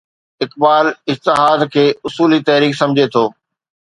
اقبال 0.43 0.85
اجتهاد 1.13 1.65
کي 1.75 1.83
اصولي 2.09 2.39
تحريڪ 2.47 2.73
سمجهي 2.81 3.07
ٿو. 3.17 3.23